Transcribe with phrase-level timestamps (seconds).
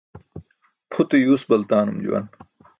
[0.91, 2.25] Pʰute yuus baltaanun juwan.